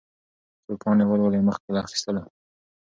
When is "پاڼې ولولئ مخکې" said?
0.81-1.69